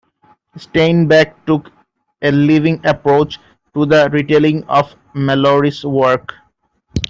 [0.57, 1.71] Steinbeck took
[2.23, 3.37] a "living approach"
[3.75, 6.33] to the retelling of Malory's work.